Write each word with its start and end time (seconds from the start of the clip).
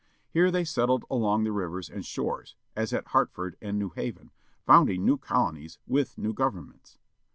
Here 0.31 0.49
they 0.49 0.63
settled 0.63 1.05
along 1.11 1.43
the 1.43 1.51
rivers 1.51 1.87
and 1.87 2.03
shores, 2.03 2.55
as 2.75 2.91
at 2.91 3.09
Hartford 3.09 3.55
and 3.61 3.77
New 3.77 3.89
Haven, 3.91 4.31
founding 4.65 5.05
new 5.05 5.17
colonies, 5.19 5.77
with 5.85 6.17
new 6.17 6.33
governments. 6.33 6.97